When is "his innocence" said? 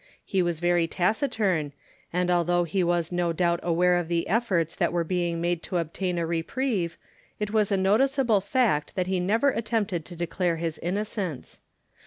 10.55-11.61